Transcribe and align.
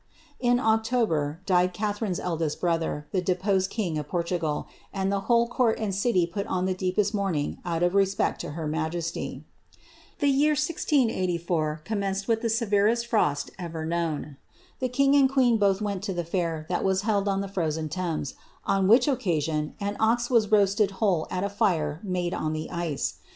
* 0.23 0.43
1q 0.43 0.59
October, 0.59 1.41
died 1.45 1.75
Catharine's 1.75 2.19
eldest 2.19 2.59
brother, 2.59 3.05
the 3.11 3.21
deposed 3.21 3.69
king 3.69 3.99
of 3.99 4.07
Por 4.07 4.23
tugal, 4.23 4.65
and 4.91 5.11
the 5.11 5.19
whole 5.29 5.47
court 5.47 5.77
and 5.77 5.93
city 5.93 6.25
put 6.25 6.47
on 6.47 6.65
the 6.65 6.73
deepest 6.73 7.13
mourning 7.13 7.59
out 7.63 7.83
of 7.83 7.93
respect 7.93 8.41
to 8.41 8.53
her 8.53 8.65
majesty. 8.65 9.43
The 10.17 10.27
year 10.29 10.53
1684 10.53 11.83
commenced 11.85 12.27
with 12.27 12.41
the 12.41 12.49
severest 12.49 13.05
frost 13.05 13.51
ever 13.59 13.85
known. 13.85 14.37
The 14.79 14.89
king 14.89 15.13
and 15.15 15.29
queen 15.29 15.57
both 15.59 15.81
went 15.83 16.01
to 16.05 16.13
see 16.13 16.15
the 16.15 16.23
fair 16.25 16.65
that 16.67 16.83
was 16.83 17.03
held 17.03 17.27
on 17.27 17.41
the 17.41 17.47
frozen 17.47 17.87
Thames, 17.87 18.33
on 18.65 18.87
which 18.87 19.07
occasion 19.07 19.75
an 19.79 19.97
ox 19.99 20.31
was 20.31 20.51
roasted 20.51 20.89
whole 20.97 21.27
at 21.29 21.43
a 21.43 21.47
fire 21.49 21.99
made 22.03 22.33
on 22.33 22.53
the 22.53 22.71
ice. 22.71 23.19